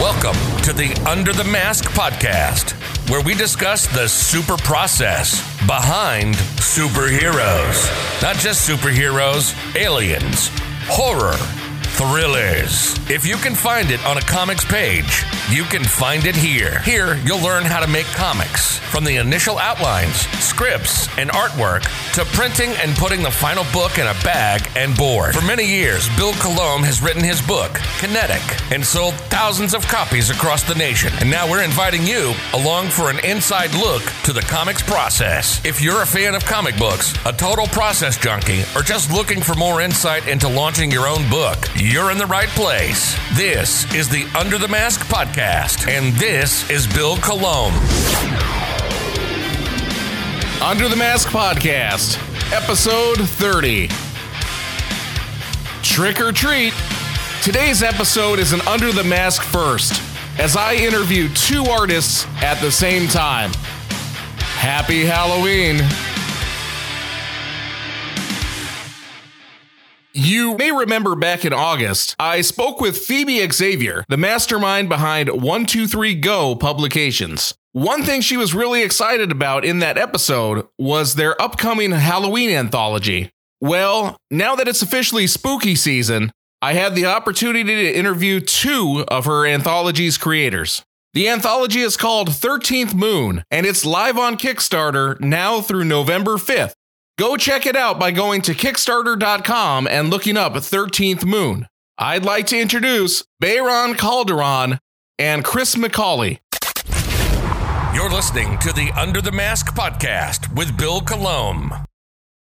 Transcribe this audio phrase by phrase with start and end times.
[0.00, 2.72] Welcome to the Under the Mask podcast,
[3.08, 8.20] where we discuss the super process behind superheroes.
[8.20, 10.50] Not just superheroes, aliens,
[10.88, 11.36] horror,
[11.94, 12.98] thrillers.
[13.08, 16.80] If you can find it on a comics page, you can find it here.
[16.80, 21.82] Here, you'll learn how to make comics from the initial outlines, scripts, and artwork
[22.14, 25.34] to printing and putting the final book in a bag and board.
[25.34, 30.30] For many years, Bill Colomb has written his book, Kinetic, and sold thousands of copies
[30.30, 31.12] across the nation.
[31.20, 35.60] And now we're inviting you along for an inside look to the comics process.
[35.64, 39.54] If you're a fan of comic books, a total process junkie, or just looking for
[39.54, 43.14] more insight into launching your own book, you're in the right place.
[43.34, 47.74] This is the Under the Mask podcast, and this is Bill Colomb.
[50.62, 52.16] Under the Mask Podcast,
[52.54, 53.88] episode 30.
[55.82, 56.72] Trick or treat.
[57.42, 60.00] Today's episode is an Under the Mask first,
[60.38, 63.52] as I interview two artists at the same time.
[64.38, 65.80] Happy Halloween.
[70.16, 76.14] You may remember back in August, I spoke with Phoebe Xavier, the mastermind behind 123
[76.14, 77.52] Go publications.
[77.72, 83.32] One thing she was really excited about in that episode was their upcoming Halloween anthology.
[83.60, 86.30] Well, now that it's officially spooky season,
[86.62, 90.84] I had the opportunity to interview two of her anthology's creators.
[91.14, 96.74] The anthology is called 13th Moon, and it's live on Kickstarter now through November 5th.
[97.16, 101.68] Go check it out by going to Kickstarter.com and looking up 13th Moon.
[101.96, 104.80] I'd like to introduce Bayron Calderon
[105.16, 106.40] and Chris McCauley.
[107.94, 111.72] You're listening to the Under the Mask podcast with Bill Colomb.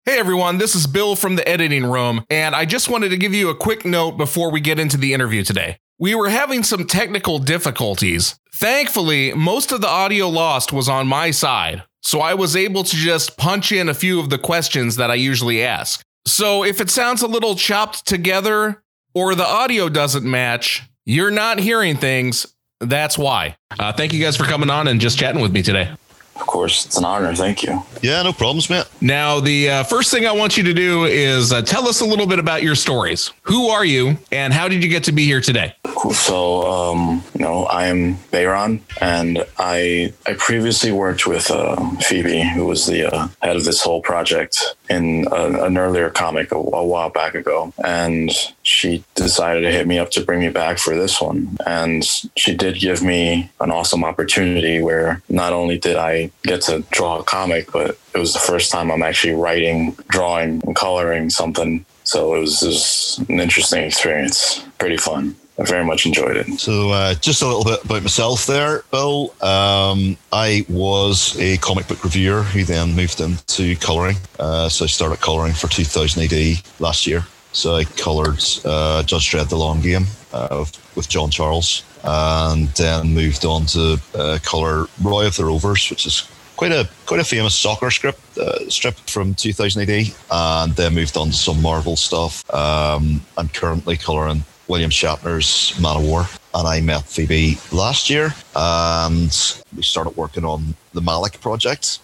[0.04, 3.34] Hey everyone, this is Bill from the editing room, and I just wanted to give
[3.34, 5.78] you a quick note before we get into the interview today.
[5.98, 8.38] We were having some technical difficulties.
[8.54, 12.96] Thankfully, most of the audio lost was on my side, so I was able to
[12.96, 16.02] just punch in a few of the questions that I usually ask.
[16.26, 18.82] So if it sounds a little chopped together
[19.14, 22.46] or the audio doesn't match, you're not hearing things.
[22.80, 23.56] That's why.
[23.78, 25.92] Uh, thank you guys for coming on and just chatting with me today.
[26.40, 27.34] Of course, it's an honor.
[27.34, 27.82] Thank you.
[28.02, 28.86] Yeah, no problems, mate.
[29.00, 32.04] Now, the uh, first thing I want you to do is uh, tell us a
[32.04, 33.32] little bit about your stories.
[33.42, 35.74] Who are you, and how did you get to be here today?
[35.84, 36.12] Cool.
[36.14, 42.42] So, um, you know, I am Bayron, and I I previously worked with uh, Phoebe,
[42.42, 46.56] who was the uh, head of this whole project in a, an earlier comic a,
[46.56, 48.30] a while back ago, and
[48.70, 52.04] she decided to hit me up to bring me back for this one, and
[52.36, 57.18] she did give me an awesome opportunity where not only did I get to draw
[57.18, 61.84] a comic, but it was the first time I'm actually writing, drawing, and coloring something.
[62.04, 64.64] So it was, was an interesting experience.
[64.78, 65.34] Pretty fun.
[65.58, 66.58] I very much enjoyed it.
[66.58, 69.34] So, uh, just a little bit about myself there, Bill.
[69.42, 74.16] Um, I was a comic book reviewer who then moved into colouring.
[74.38, 77.26] Uh, so, I started colouring for 2000 AD last year.
[77.52, 83.12] So, I coloured uh, Judge Dredd The Long Game uh, with John Charles and then
[83.12, 87.24] moved on to uh, colour Roy of the Rovers, which is quite a quite a
[87.24, 91.96] famous soccer script uh, strip from 2000 AD, and then moved on to some Marvel
[91.96, 92.48] stuff.
[92.52, 98.34] Um, I'm currently colouring William Shatner's Man of War, and I met Phoebe last year,
[98.54, 101.98] and we started working on the Malik project,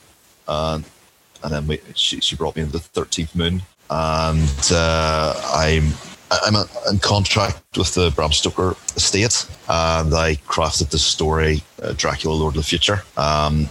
[0.48, 0.84] and
[1.42, 5.92] and then we, she she brought me into the 13th Moon, and uh, I'm.
[6.28, 6.56] I'm
[6.90, 12.56] in contract with the Bram Stoker estate, and I crafted this story, uh, Dracula, Lord
[12.56, 13.04] of the Future.
[13.16, 13.68] Um,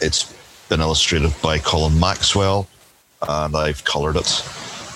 [0.00, 0.34] it's
[0.68, 2.66] been illustrated by Colin Maxwell,
[3.28, 4.44] and I've coloured it.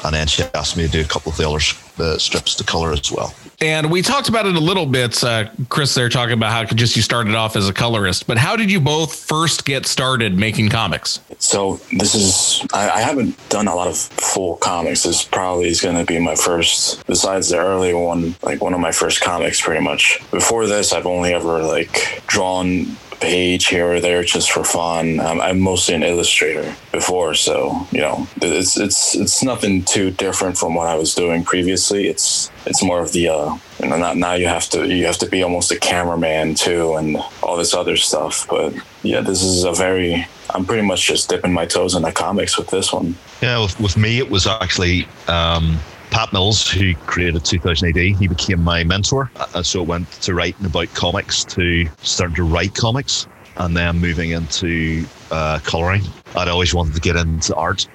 [0.05, 1.60] And then she asked me to do a couple of the other
[1.98, 3.34] uh, strips to colour as well.
[3.60, 5.94] And we talked about it a little bit, uh, Chris.
[5.94, 8.80] There talking about how just you started off as a colorist, but how did you
[8.80, 11.20] both first get started making comics?
[11.38, 15.04] So this is I, I haven't done a lot of full comics.
[15.04, 17.06] This probably is going to be my first.
[17.06, 20.20] Besides the early one, like one of my first comics, pretty much.
[20.30, 25.20] Before this, I've only ever like drawn page here or there just for fun.
[25.20, 30.58] Um, I'm mostly an illustrator before, so you know it's it's it's nothing too different
[30.58, 32.08] from what I was doing previously.
[32.08, 35.18] It's it's more of the uh, you know not now you have to you have
[35.18, 38.46] to be almost a cameraman too and all this other stuff.
[38.48, 42.12] But yeah, this is a very I'm pretty much just dipping my toes in the
[42.12, 43.16] comics with this one.
[43.42, 45.08] Yeah, with, with me it was actually.
[45.28, 45.78] Um,
[46.11, 49.31] Pat Mills, who created 2000 AD, he became my mentor.
[49.55, 53.26] And so it went to writing about comics to starting to write comics
[53.56, 56.03] and then moving into uh, colouring.
[56.35, 57.88] I'd always wanted to get into art.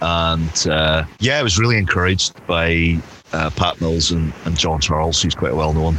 [0.00, 2.98] And uh, yeah, I was really encouraged by
[3.32, 5.96] uh, Pat Mills and, and John Charles, who's quite a well known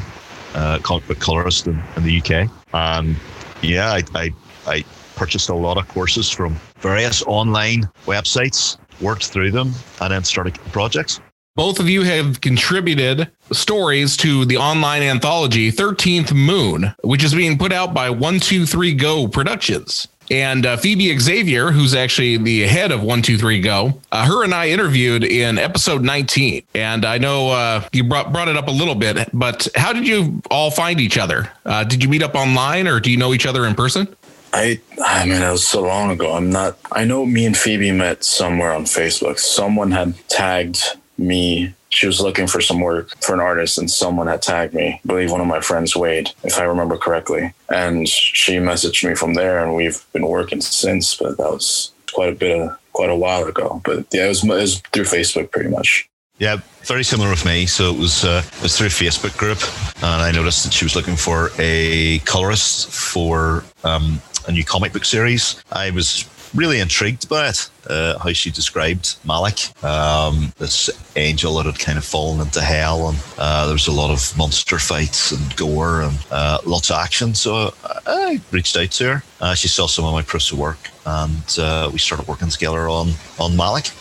[0.56, 2.50] uh, comic book colorist in, in the UK.
[2.74, 3.16] And
[3.62, 4.34] yeah, I, I,
[4.68, 4.84] I
[5.16, 10.56] purchased a lot of courses from various online websites, worked through them, and then started
[10.72, 11.20] projects.
[11.56, 17.60] Both of you have contributed stories to the online anthology 13th Moon, which is being
[17.60, 20.08] put out by 123 Go Productions.
[20.32, 24.70] And uh, Phoebe Xavier, who's actually the head of 123 Go, uh, her and I
[24.70, 26.64] interviewed in episode 19.
[26.74, 30.08] And I know uh, you brought, brought it up a little bit, but how did
[30.08, 31.52] you all find each other?
[31.66, 34.08] Uh, did you meet up online or do you know each other in person?
[34.54, 36.34] I, I mean, that was so long ago.
[36.34, 39.40] I'm not, I know me and Phoebe met somewhere on Facebook.
[39.40, 40.80] Someone had tagged
[41.18, 41.74] me.
[41.90, 45.02] She was looking for some work for an artist and someone had tagged me.
[45.04, 47.54] I believe one of my friends wade if i remember correctly.
[47.70, 52.30] And she messaged me from there and we've been working since but that was quite
[52.30, 53.82] a bit of quite a while ago.
[53.84, 56.08] But yeah it was, it was through facebook pretty much
[56.44, 57.66] yeah, very similar with me.
[57.66, 59.60] So it was uh, it was through a Facebook group,
[60.04, 64.92] and I noticed that she was looking for a colorist for um, a new comic
[64.92, 65.64] book series.
[65.72, 71.66] I was really intrigued by it, uh, how she described Malik, um, this angel that
[71.66, 75.32] had kind of fallen into hell, and uh, there was a lot of monster fights
[75.32, 77.34] and gore and uh, lots of action.
[77.34, 77.74] So
[78.06, 79.24] I reached out to her.
[79.40, 82.90] Uh, she saw some of my proofs of work, and uh, we started working together
[82.90, 83.92] on on Malik.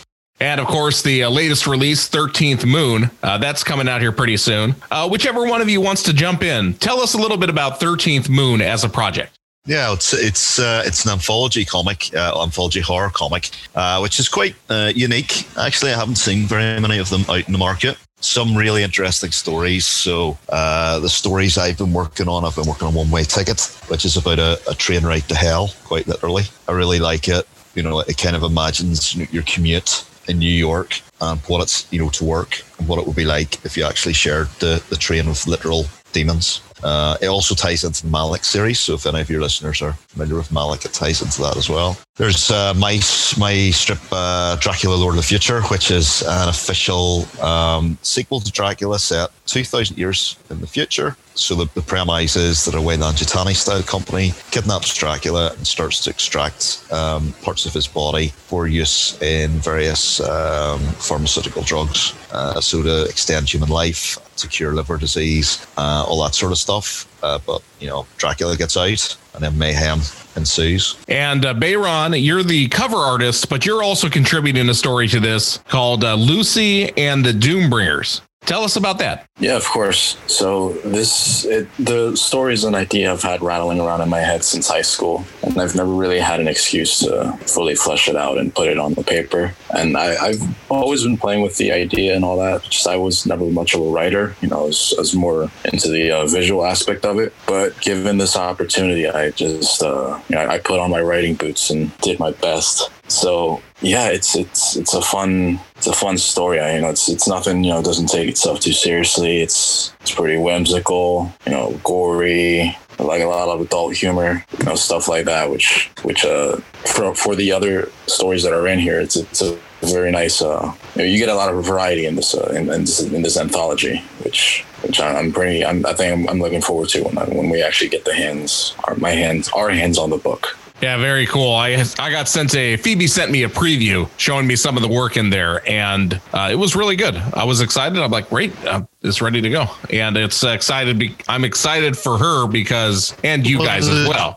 [0.43, 4.35] And of course, the uh, latest release, 13th Moon, uh, that's coming out here pretty
[4.35, 4.75] soon.
[4.91, 7.79] Uh, whichever one of you wants to jump in, tell us a little bit about
[7.79, 9.39] 13th Moon as a project.
[9.65, 14.27] Yeah, it's it's uh, it's an anthology comic, uh, anthology horror comic, uh, which is
[14.27, 15.47] quite uh, unique.
[15.57, 17.95] Actually, I haven't seen very many of them out in the market.
[18.19, 19.85] Some really interesting stories.
[19.85, 23.61] So uh, the stories I've been working on, I've been working on One Way Ticket,
[23.87, 26.43] which is about a, a train ride to hell, quite literally.
[26.67, 27.47] I really like it.
[27.75, 31.99] You know, it kind of imagines your commute in New York and what it's you
[31.99, 34.95] know to work and what it would be like if you actually shared the, the
[34.95, 36.61] train with literal demons.
[36.83, 39.93] Uh, it also ties into the Malik series, so if any of your listeners are
[39.93, 41.97] familiar with Malik, it ties into that as well.
[42.15, 42.99] There's uh, my
[43.37, 48.51] my strip uh, Dracula Lord of the Future, which is an official um, sequel to
[48.51, 51.15] Dracula set 2,000 years in the future.
[51.35, 56.11] So the, the premise is that a Weyland-Yutani style company kidnaps Dracula and starts to
[56.11, 62.13] extract um, parts of his body for use in various um, pharmaceutical drugs.
[62.31, 66.57] Uh, so to extend human life, to cure liver disease, uh, all that sort of
[66.57, 67.07] stuff.
[67.23, 70.01] Uh, but, you know, Dracula gets out and then mayhem
[70.35, 70.97] ensues.
[71.07, 75.57] And uh, Bayron, you're the cover artist, but you're also contributing a story to this
[75.67, 78.21] called uh, Lucy and the Doombringers.
[78.45, 79.25] Tell us about that.
[79.39, 80.17] Yeah, of course.
[80.27, 84.43] So this it, the story is an idea I've had rattling around in my head
[84.43, 88.37] since high school, and I've never really had an excuse to fully flesh it out
[88.37, 89.53] and put it on the paper.
[89.75, 92.63] And I, have always been playing with the idea and all that.
[92.63, 94.35] Just I was never much of a writer.
[94.41, 97.33] You know, I was, I was more into the uh, visual aspect of it.
[97.47, 101.69] But given this opportunity, I just uh, you know I put on my writing boots
[101.69, 102.89] and did my best.
[103.07, 106.59] So yeah, it's it's it's a fun it's a fun story.
[106.59, 107.63] I, you know, it's it's nothing.
[107.63, 109.41] You know, doesn't take itself too seriously.
[109.41, 111.31] It's it's pretty whimsical.
[111.45, 112.77] You know, gory.
[112.99, 115.49] Like a lot of adult humor, you know, stuff like that.
[115.49, 119.57] Which which uh for for the other stories that are in here, it's it's a
[119.81, 120.41] very nice.
[120.41, 123.01] Uh, you, know, you get a lot of variety in this uh, in, in this
[123.01, 125.65] in this anthology, which which I'm pretty.
[125.65, 128.75] I'm, I think I'm, I'm looking forward to when when we actually get the hands,
[128.85, 130.57] our, my hands, our hands on the book.
[130.83, 131.55] Yeah, very cool.
[131.55, 134.89] I I got sent a Phoebe sent me a preview showing me some of the
[134.89, 137.15] work in there, and uh, it was really good.
[137.15, 137.97] I was excited.
[137.97, 140.99] I'm like, great, uh, it's ready to go, and it's excited.
[140.99, 144.35] Be- I'm excited for her because, and you guys as well.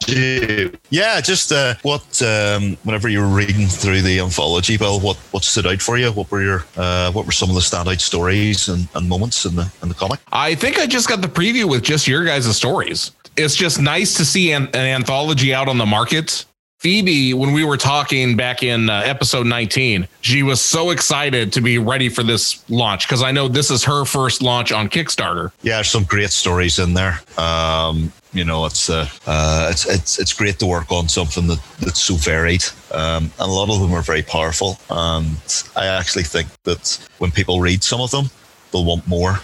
[0.88, 5.42] Yeah, just uh, what um, whenever you were reading through the anthology, Bill, what what
[5.42, 6.12] stood out for you?
[6.12, 9.56] What were your uh, what were some of the standout stories and, and moments in
[9.56, 10.20] the in the comic?
[10.30, 14.14] I think I just got the preview with just your guys' stories it's just nice
[14.14, 16.45] to see an, an, anthology out on the market.
[16.78, 21.62] Phoebe, when we were talking back in uh, episode 19, she was so excited to
[21.62, 25.52] be ready for this launch because I know this is her first launch on Kickstarter.
[25.62, 27.19] Yeah, there's some great stories in there.
[27.38, 31.61] Um, you know, it's uh, uh, it's it's it's great to work on something that,
[31.81, 32.62] that's so varied,
[32.93, 34.78] um, and a lot of them are very powerful.
[34.90, 38.28] And I actually think that when people read some of them,
[38.71, 39.40] they'll want more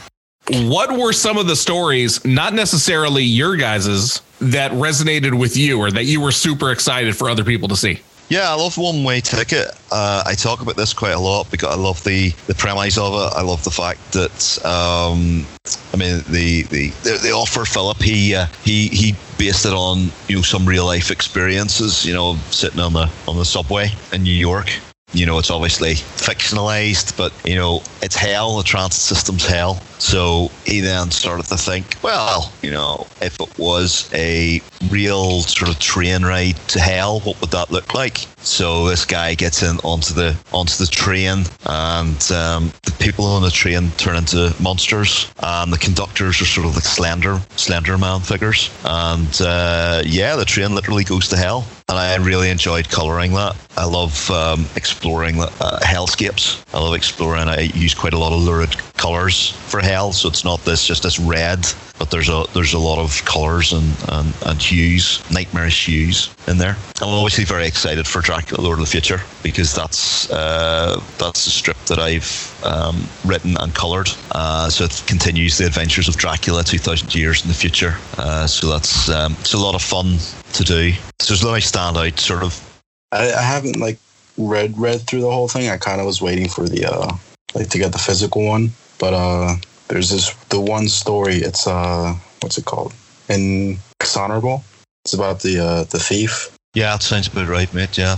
[0.50, 5.90] what were some of the stories, not necessarily your guys's, that resonated with you or
[5.90, 8.00] that you were super excited for other people to see?
[8.28, 9.72] Yeah, I love One Way Ticket.
[9.90, 13.12] Uh, I talk about this quite a lot because I love the, the premise of
[13.12, 13.36] it.
[13.36, 15.46] I love the fact that, um,
[15.92, 20.36] I mean, the, the, the, author Philip, he, uh, he, he based it on, you
[20.36, 24.30] know, some real life experiences, you know, sitting on the, on the subway in New
[24.34, 24.70] York
[25.12, 28.56] you know, it's obviously fictionalized, but you know, it's hell.
[28.56, 29.82] The transit system's hell.
[29.98, 35.70] So he then started to think, well, you know, if it was a real sort
[35.70, 38.26] of train ride to hell, what would that look like?
[38.38, 43.42] So this guy gets in onto the onto the train, and um, the people on
[43.42, 48.20] the train turn into monsters, and the conductors are sort of like slender, slender man
[48.20, 53.32] figures, and uh, yeah, the train literally goes to hell and I really enjoyed colouring
[53.34, 53.56] that.
[53.76, 56.62] I love um, exploring uh, hellscapes.
[56.74, 57.48] I love exploring.
[57.48, 61.02] I use quite a lot of lurid colours for hell, so it's not this just
[61.02, 61.66] this red,
[61.98, 66.58] but there's a there's a lot of colours and, and, and hues, nightmarish hues in
[66.58, 66.76] there.
[67.00, 71.50] I'm obviously very excited for Dracula Lord of the Future because that's uh, that's the
[71.50, 74.10] strip that I've um, written and coloured.
[74.30, 77.96] Uh, so it continues the adventures of Dracula 2,000 years in the future.
[78.18, 80.18] Uh, so that's um, it's a lot of fun
[80.54, 80.92] to do.
[81.20, 82.80] So there's no standout sort of.
[83.12, 83.98] I, I haven't like
[84.38, 85.68] read read through the whole thing.
[85.68, 87.16] I kind of was waiting for the uh
[87.54, 89.56] like to get the physical one, but uh
[89.88, 91.36] there's this the one story.
[91.36, 92.94] It's uh what's it called?
[93.28, 94.64] In Dishonorable.
[95.04, 96.56] It's about the uh the thief.
[96.74, 97.98] Yeah, that sounds about right, mate.
[97.98, 98.16] Yeah.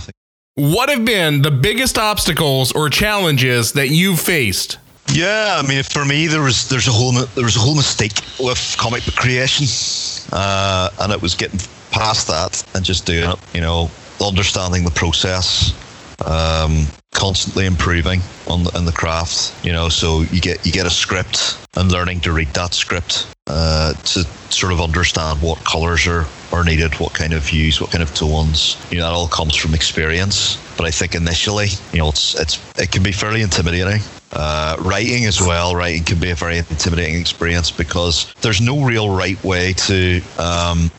[0.55, 4.77] What have been the biggest obstacles or challenges that you've faced?
[5.11, 8.13] Yeah, I mean, for me, there was there's a whole there was a whole mistake
[8.39, 9.67] with comic book creation,
[10.31, 11.59] uh, and it was getting
[11.95, 13.39] past that and just doing it.
[13.53, 13.89] You know,
[14.21, 15.73] understanding the process,
[16.25, 19.55] um, constantly improving on the, in the craft.
[19.65, 23.27] You know, so you get you get a script and learning to read that script
[23.47, 27.91] uh, to sort of understand what colors are are needed, what kind of hues, what
[27.91, 28.77] kind of tones.
[28.91, 30.57] You know, that all comes from experience.
[30.77, 34.01] But I think initially, you know, it's it's it can be fairly intimidating.
[34.33, 39.09] Uh, writing as well, writing can be a very intimidating experience because there's no real
[39.09, 40.91] right way to um,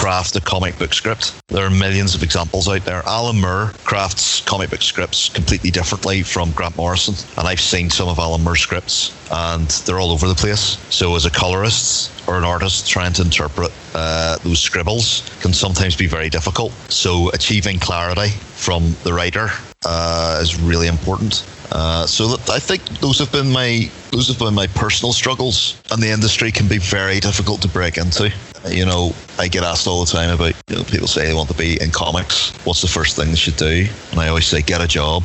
[0.00, 1.34] craft a comic book script.
[1.48, 3.02] There are millions of examples out there.
[3.04, 8.08] Alan Moore crafts comic book scripts completely differently from Grant Morrison, and I've seen some
[8.08, 10.78] of Alan Moore's scripts, and they're all over the place.
[10.88, 15.96] So, as a colorist or an artist trying to interpret uh, those scribbles can sometimes
[15.96, 16.72] be very difficult.
[16.88, 19.50] So, achieving clarity from the writer
[19.84, 21.44] uh, is really important.
[21.72, 26.02] Uh, so I think those have been my those have been my personal struggles, and
[26.02, 28.32] the industry can be very difficult to break into.
[28.68, 31.48] You know, I get asked all the time about you know people say they want
[31.48, 32.52] to be in comics.
[32.66, 33.86] What's the first thing they should do?
[34.10, 35.24] And I always say get a job.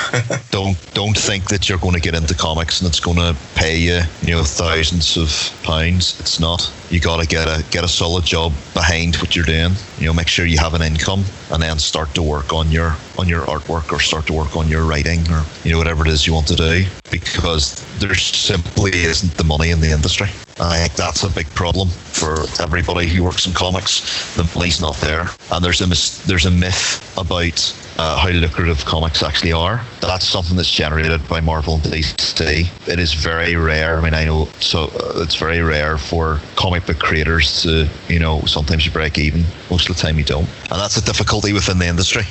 [0.50, 3.76] don't don't think that you're going to get into comics and it's going to pay
[3.76, 6.18] you you know thousands of pounds.
[6.20, 6.70] It's not.
[6.90, 9.72] You got to get a get a solid job behind what you're doing.
[9.98, 12.96] You know, make sure you have an income, and then start to work on your
[13.18, 16.12] on your artwork or start to work on your writing or you know whatever it
[16.12, 20.28] is you want to do because there simply isn't the money in the industry.
[20.58, 24.34] I think that's a big problem for everybody who works in comics.
[24.36, 28.84] The money's not there, and there's a mis- there's a myth about uh, how lucrative
[28.84, 29.82] comics actually are.
[30.00, 32.88] That's something that's generated by Marvel and DC.
[32.88, 33.96] It is very rare.
[33.98, 38.18] I mean, I know so uh, it's very rare for comic book creators to, you
[38.18, 39.44] know, sometimes you break even.
[39.70, 42.22] Most of the time you don't, and that's a difficulty within the industry.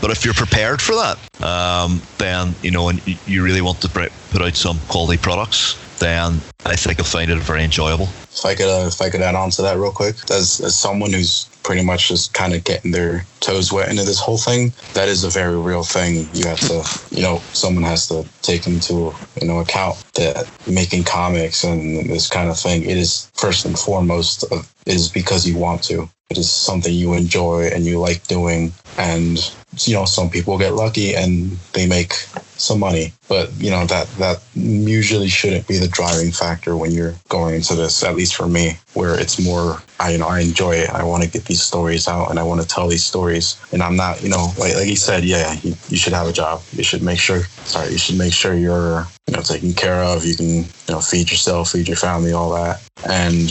[0.00, 3.88] But if you're prepared for that, um, then you know, and you really want to
[3.88, 8.08] put out some quality products, then I think you'll find it very enjoyable.
[8.32, 10.76] If I could, uh, if I could add on to that real quick, as as
[10.76, 14.72] someone who's pretty much just kind of getting their toes wet into this whole thing,
[14.94, 16.28] that is a very real thing.
[16.32, 21.04] You have to, you know, someone has to take into you know account that making
[21.04, 25.56] comics and this kind of thing, it is first and foremost of, is because you
[25.58, 26.10] want to.
[26.30, 29.38] It is something you enjoy and you like doing, and
[29.78, 32.12] you know some people get lucky and they make
[32.56, 37.14] some money but you know that that usually shouldn't be the driving factor when you're
[37.28, 40.72] going into this at least for me where it's more i you know i enjoy
[40.72, 40.90] it.
[40.90, 43.60] I want to get these stories out and i want to tell these stories.
[43.72, 46.32] And i'm not you know like like he said yeah you, you should have a
[46.32, 46.62] job.
[46.72, 50.24] You should make sure sorry you should make sure you're you know taken care of.
[50.24, 52.82] You can you know feed yourself feed your family all that.
[53.08, 53.48] And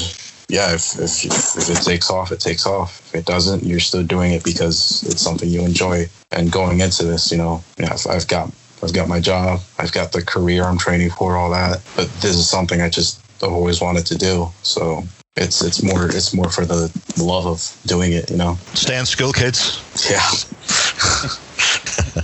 [0.49, 2.99] yeah, if, if, if it takes off, it takes off.
[3.07, 6.07] If it doesn't, you're still doing it because it's something you enjoy.
[6.31, 8.51] And going into this, you know, yeah, I've got
[8.81, 11.81] I've got my job, I've got the career I'm training for, all that.
[11.95, 14.49] But this is something I just always wanted to do.
[14.63, 15.03] So
[15.35, 16.91] it's it's more it's more for the
[17.21, 18.57] love of doing it, you know.
[18.73, 19.83] Stay in school, kids.
[20.09, 20.27] Yeah.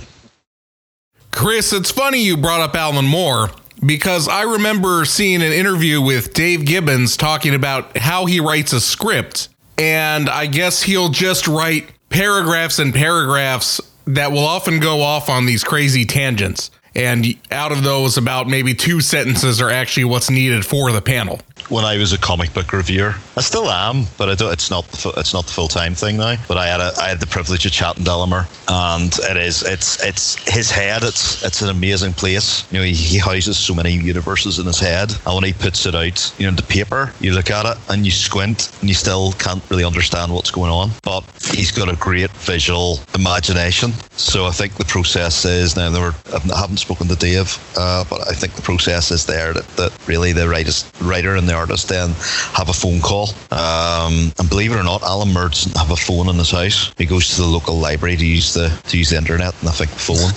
[1.30, 3.50] Chris, it's funny you brought up Alan Moore
[3.86, 8.80] because I remember seeing an interview with Dave Gibbons talking about how he writes a
[8.80, 9.48] script.
[9.78, 15.46] And I guess he'll just write paragraphs and paragraphs that will often go off on
[15.46, 16.70] these crazy tangents.
[16.96, 21.40] And out of those, about maybe two sentences are actually what's needed for the panel.
[21.68, 25.34] When I was a comic book reviewer, I still am, but it's not the, it's
[25.34, 26.36] not the full time thing now.
[26.46, 29.62] But I had a, I had the privilege of chatting Alan Moore, and it is
[29.64, 31.02] it's it's his head.
[31.02, 32.70] It's it's an amazing place.
[32.72, 35.84] You know, he, he houses so many universes in his head, and when he puts
[35.86, 38.94] it out, you know, the paper, you look at it and you squint, and you
[38.94, 40.92] still can't really understand what's going on.
[41.02, 43.92] But he's got a great visual imagination.
[44.12, 45.90] So I think the process is now.
[45.90, 49.52] There were, I haven't spoken to Dave, uh, but I think the process is there
[49.52, 52.10] that, that really the writer, writer and the artist then
[52.54, 53.30] have a phone call.
[53.50, 56.94] Um, and believe it or not, Alan doesn't have a phone in his house.
[56.96, 59.72] He goes to the local library to use the to use the internet and I
[59.72, 60.30] think the phone.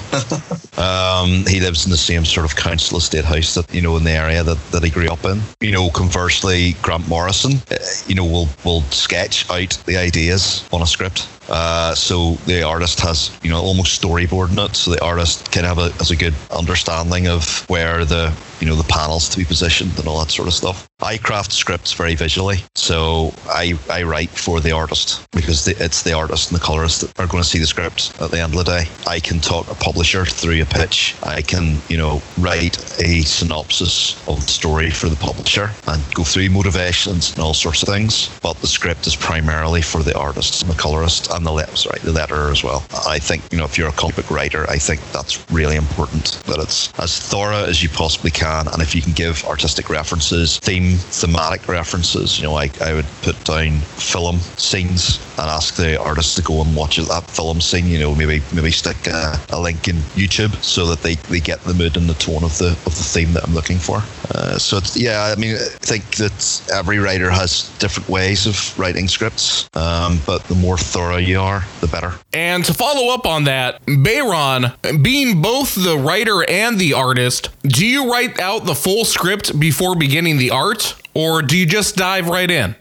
[0.84, 4.04] um, he lives in the same sort of council estate house that you know in
[4.04, 5.42] the area that, that he grew up in.
[5.62, 7.78] You know, conversely, Grant Morrison, uh,
[8.08, 11.28] you know, will will sketch out the ideas on a script.
[11.50, 14.76] Uh, so the artist has, you know, almost storyboarding it.
[14.76, 18.76] So the artist can have a, has a good understanding of where the, you know,
[18.76, 20.89] the panels to be positioned and all that sort of stuff.
[21.02, 22.58] I craft scripts very visually.
[22.76, 27.02] So I, I write for the artist because the, it's the artist and the colorist
[27.02, 28.90] that are going to see the script at the end of the day.
[29.08, 31.16] I can talk a publisher through a pitch.
[31.24, 36.24] I can, you know, write a synopsis of the story for the publisher and go
[36.24, 38.30] through motivations and all sorts of things.
[38.42, 42.00] But the script is primarily for the artist and the colorist and the letter, sorry,
[42.04, 42.86] the letterer as well.
[43.08, 46.60] I think, you know, if you're a comic writer, I think that's really important that
[46.60, 48.68] it's as thorough as you possibly can.
[48.68, 53.08] And if you can give artistic references, theme, thematic references, you know, I, I would
[53.22, 57.88] put down film scenes and ask the artist to go and watch that film scene,
[57.88, 61.62] you know, maybe maybe stick a, a link in YouTube so that they, they get
[61.62, 64.02] the mood and the tone of the of the theme that I'm looking for.
[64.34, 69.08] Uh, so yeah, I mean, I think that every writer has different ways of writing
[69.08, 72.14] scripts, um, but the more thorough you are, the better.
[72.34, 77.86] And to follow up on that, Bayron, being both the writer and the artist, do
[77.86, 80.79] you write out the full script before beginning the art,
[81.20, 82.76] or do you just dive right in?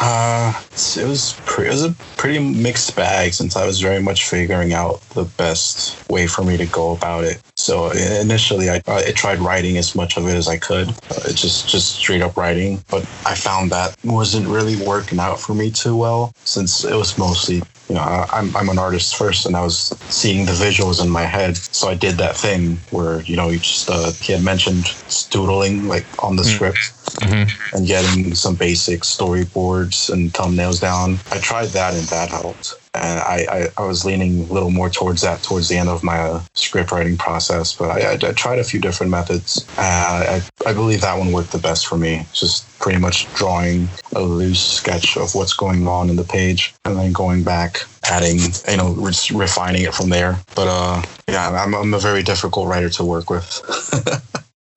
[0.00, 0.52] Uh,
[0.96, 4.72] it was pre- it was a pretty mixed bag since I was very much figuring
[4.72, 7.40] out the best way for me to go about it.
[7.56, 11.68] So initially, I, I tried writing as much of it as I could, uh, just
[11.68, 12.82] just straight up writing.
[12.90, 17.16] But I found that wasn't really working out for me too well since it was
[17.16, 21.02] mostly you know, I, I'm, I'm an artist first and I was seeing the visuals
[21.02, 21.56] in my head.
[21.56, 24.84] So I did that thing where, you know, you just, uh, he had mentioned
[25.30, 26.54] doodling like on the mm-hmm.
[26.54, 27.76] script mm-hmm.
[27.76, 31.18] and getting some basic storyboards and thumbnails down.
[31.30, 34.90] I tried that and that helped and I, I, I, was leaning a little more
[34.90, 37.74] towards that towards the end of my uh, script writing process.
[37.74, 39.64] But I, I, I, tried a few different methods.
[39.78, 42.26] Uh, I, I believe that one worked the best for me.
[42.32, 46.96] Just pretty much drawing a loose sketch of what's going on in the page, and
[46.96, 50.40] then going back, adding, you know, re- refining it from there.
[50.56, 54.22] But uh, yeah, I'm, I'm a very difficult writer to work with.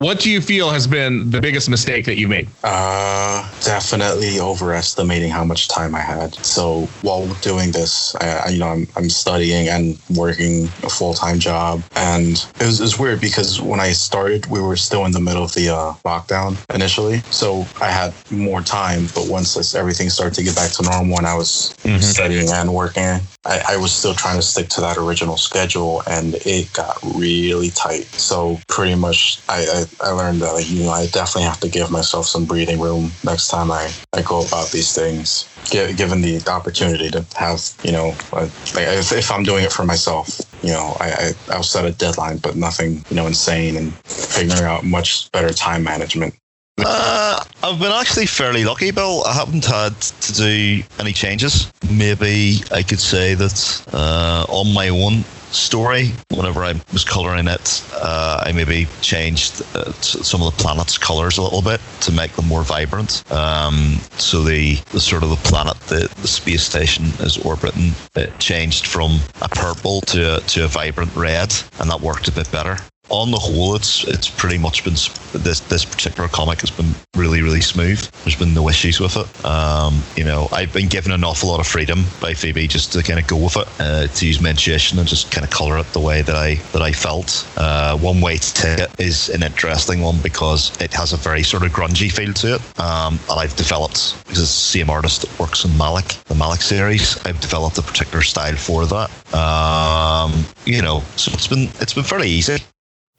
[0.04, 2.50] What do you feel has been the biggest mistake that you made?
[2.62, 6.36] Uh, definitely overestimating how much time I had.
[6.44, 11.14] So while doing this, I, I you know, I'm, I'm studying and working a full
[11.14, 15.06] time job, and it was, it was, weird because when I started, we were still
[15.06, 19.08] in the middle of the uh, lockdown initially, so I had more time.
[19.16, 22.02] But once this, everything started to get back to normal, and I was mm-hmm.
[22.02, 26.36] studying and working, I, I was still trying to stick to that original schedule, and
[26.46, 28.06] it got really tight.
[28.06, 31.70] So pretty much, I, I I learned that like you know I definitely have to
[31.70, 35.50] give myself some breathing room next time I, I go about these things.
[35.72, 40.40] given the opportunity to have you know like if, if I'm doing it for myself,
[40.62, 44.64] you know I, I I'll set a deadline, but nothing you know insane and figuring
[44.64, 46.36] out much better time management.
[46.80, 49.24] Uh, I've been actually fairly lucky, Bill.
[49.26, 51.72] I haven't had to do any changes.
[51.90, 56.12] Maybe I could say that uh, on my own, story.
[56.32, 61.38] Whenever I was coloring it, uh, I maybe changed uh, some of the planet's colors
[61.38, 63.24] a little bit to make them more vibrant.
[63.32, 68.38] Um, so the, the sort of the planet, that the space station is orbiting, it
[68.40, 72.52] changed from a purple to a, to a vibrant red, and that worked a bit
[72.52, 72.78] better
[73.10, 74.94] on the whole, it's it's pretty much been
[75.34, 78.02] this this particular comic has been really really smooth.
[78.24, 79.46] There's been no issues with it.
[79.46, 83.04] Um, you know, I've been given an awful lot of freedom by Phoebe just to
[83.04, 85.78] kind of go with it, uh, to use my intuition and just kind of color
[85.78, 87.48] it the way that I that I felt.
[87.56, 91.72] Uh, One Way Ticket is an interesting one because it has a very sort of
[91.72, 95.66] grungy feel to it, um, and I've developed because it's the same artist that works
[95.66, 97.24] on Malik, the Malik series.
[97.26, 99.12] I've developed a particular style for that.
[99.36, 102.58] Um, you know, so it's been it's been fairly easy.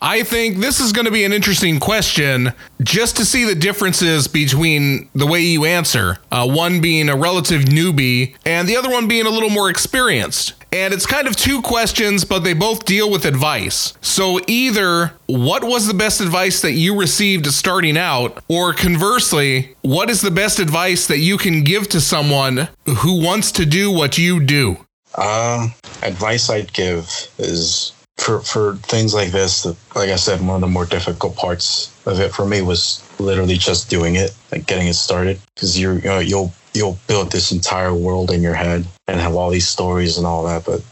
[0.06, 4.28] I think this is going to be an interesting question just to see the differences
[4.28, 6.18] between the way you answer.
[6.30, 10.52] Uh, one being a relative newbie and the other one being a little more experienced.
[10.74, 13.94] and it's kind of two questions, but they both deal with advice.
[14.02, 20.10] So either what was the best advice that you received starting out, or conversely, what
[20.10, 24.18] is the best advice that you can give to someone who wants to do what
[24.18, 24.84] you do?
[25.14, 25.68] Uh,
[26.02, 29.66] advice I'd give is for for things like this.
[29.94, 33.56] Like I said, one of the more difficult parts of it for me was literally
[33.56, 37.52] just doing it, like getting it started, because you're you know, you'll you'll build this
[37.52, 40.82] entire world in your head and have all these stories and all that but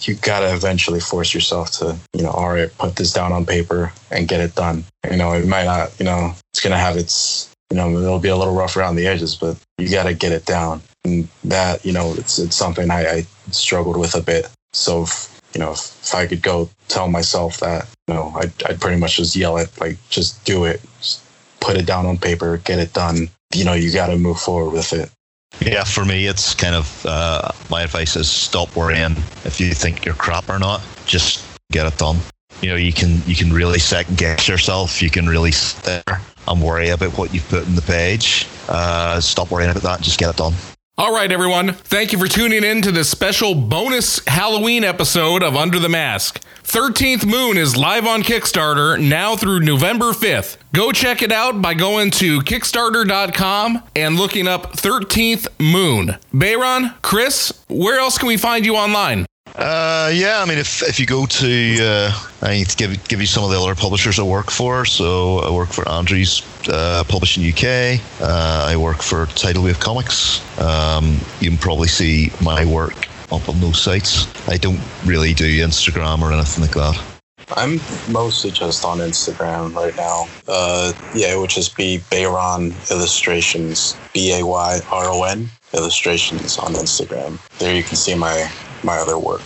[0.00, 3.92] you gotta eventually force yourself to you know all right put this down on paper
[4.10, 4.84] and get it done.
[5.08, 8.28] You know it might not you know it's gonna have its you know it'll be
[8.28, 10.82] a little rough around the edges but you gotta get it down.
[11.04, 14.48] And that you know it's it's something i, I struggled with a bit.
[14.72, 15.06] So
[15.54, 18.98] you know if, if i could go tell myself that you know I'd, I'd pretty
[18.98, 21.22] much just yell it like just do it just
[21.60, 24.72] put it down on paper get it done you know you got to move forward
[24.72, 25.10] with it
[25.58, 30.06] yeah, for me, it's kind of uh, my advice is stop worrying if you think
[30.06, 30.80] you're crap or not.
[31.06, 32.18] Just get it done.
[32.62, 35.02] You know, you can you can really second guess yourself.
[35.02, 38.46] You can really sit there and worry about what you've put in the page.
[38.68, 40.54] Uh, stop worrying about that and just get it done.
[40.98, 41.72] All right, everyone.
[41.72, 46.42] Thank you for tuning in to this special bonus Halloween episode of Under the Mask.
[46.62, 50.58] 13th Moon is live on Kickstarter now through November 5th.
[50.74, 56.18] Go check it out by going to Kickstarter.com and looking up 13th Moon.
[56.34, 59.24] Bayron, Chris, where else can we find you online?
[59.56, 63.20] Uh, yeah, I mean, if if you go to, uh, I need to give give
[63.20, 64.84] you some of the other publishers I work for.
[64.84, 68.00] So I work for Andrews uh, Publishing UK.
[68.20, 70.40] Uh, I work for Tidal Wave Comics.
[70.58, 74.26] Um, you can probably see my work up on those sites.
[74.48, 77.09] I don't really do Instagram or anything like that.
[77.56, 80.26] I'm mostly just on Instagram right now.
[80.46, 86.58] Uh, yeah, it would just be Bayron Illustrations, B A Y R O N Illustrations
[86.58, 87.38] on Instagram.
[87.58, 88.50] There you can see my
[88.82, 89.42] my other work.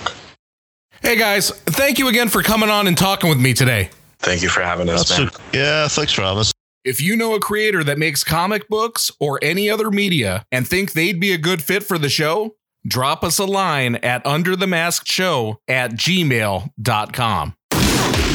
[1.03, 3.91] Hey guys, thank you again for coming on and talking with me today.
[4.21, 5.31] Thank you for having us, man.
[5.53, 6.53] yeah, thanks for having us.
[6.85, 10.93] If you know a creator that makes comic books or any other media and think
[10.93, 15.93] they'd be a good fit for the show, drop us a line at underthemaskshow at
[15.93, 17.55] gmail.com.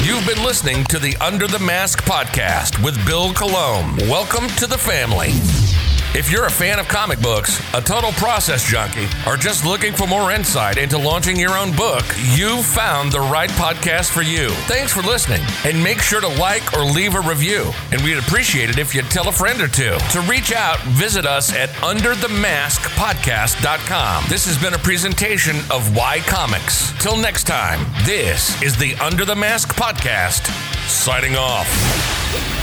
[0.09, 3.95] You've been listening to the Under the Mask podcast with Bill Colomb.
[4.09, 5.29] Welcome to the family.
[6.15, 10.07] If you're a fan of comic books, a total process junkie, or just looking for
[10.07, 14.49] more insight into launching your own book, you've found the right podcast for you.
[14.65, 17.71] Thanks for listening, and make sure to like or leave a review.
[17.91, 19.95] And we'd appreciate it if you'd tell a friend or two.
[20.11, 24.23] To reach out, visit us at underthemaskpodcast.com.
[24.29, 26.91] This has been a presentation of Why Comics.
[27.01, 30.47] Till next time, this is the Under the Mask podcast,
[30.89, 32.58] signing off.